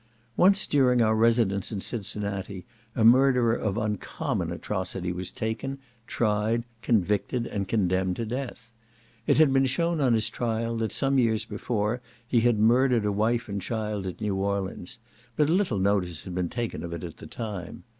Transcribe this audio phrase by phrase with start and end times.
[0.35, 2.65] Once during our residence at Cincinnati,
[2.95, 5.77] a murderer of uncommon atrocity was taken,
[6.07, 8.71] tried, convicted, and condemned to death.
[9.27, 13.11] It had been shewn on his trial, that some years before he had murdered a
[13.11, 14.97] wife and child at New Orleans,
[15.35, 17.83] but little notice had been taken of it at the time.